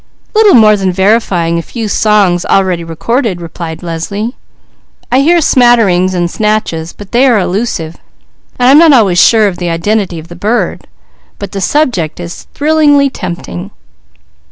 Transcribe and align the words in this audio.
"Little 0.33 0.55
more 0.55 0.75
than 0.75 0.91
verifying 0.91 1.59
a 1.59 1.61
few 1.61 1.87
songs 1.87 2.43
already 2.43 2.83
recorded," 2.83 3.39
replied 3.39 3.83
Leslie. 3.83 4.35
"I 5.11 5.19
hear 5.19 5.39
smatterings 5.41 6.15
and 6.15 6.27
snatches, 6.27 6.91
but 6.91 7.11
they 7.11 7.27
are 7.27 7.37
elusive, 7.37 7.97
while 8.57 8.69
I'm 8.69 8.79
not 8.79 8.93
always 8.93 9.19
sure 9.19 9.45
of 9.47 9.57
the 9.59 9.69
identity 9.69 10.17
of 10.17 10.27
the 10.27 10.35
bird. 10.35 10.87
But 11.37 11.51
the 11.51 11.61
subject 11.61 12.19
is 12.19 12.47
thrillingly 12.55 13.11
tempting." 13.11 13.69